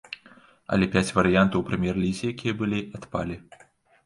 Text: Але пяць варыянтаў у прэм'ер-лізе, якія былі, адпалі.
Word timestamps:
Але 0.77 0.87
пяць 0.95 1.13
варыянтаў 1.17 1.59
у 1.65 1.67
прэм'ер-лізе, 1.67 2.25
якія 2.37 2.57
былі, 2.63 2.79
адпалі. 3.01 3.39